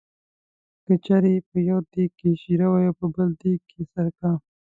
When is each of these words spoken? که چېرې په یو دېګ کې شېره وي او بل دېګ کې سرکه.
که 0.85 0.93
چېرې 1.05 1.33
په 1.49 1.57
یو 1.69 1.79
دېګ 1.91 2.11
کې 2.19 2.29
شېره 2.41 2.67
وي 2.71 2.85
او 2.89 3.07
بل 3.15 3.29
دېګ 3.41 3.59
کې 3.69 3.81
سرکه. 3.91 4.31